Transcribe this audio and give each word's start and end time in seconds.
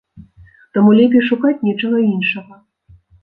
Таму 0.77 0.93
лепей 0.99 1.23
шукаць 1.29 1.53
нечага 1.69 1.99
іншага. 2.13 2.53